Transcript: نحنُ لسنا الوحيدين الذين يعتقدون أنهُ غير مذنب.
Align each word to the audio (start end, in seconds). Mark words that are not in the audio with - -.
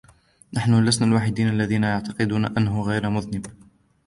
نحنُ 0.53 0.85
لسنا 0.85 1.07
الوحيدين 1.07 1.49
الذين 1.49 1.83
يعتقدون 1.83 2.45
أنهُ 2.45 2.81
غير 2.83 3.09
مذنب. 3.09 3.45